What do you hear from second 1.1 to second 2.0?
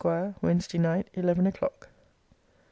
ELEVEN O'CLOCK.